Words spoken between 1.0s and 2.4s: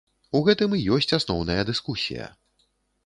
асноўная дыскусія.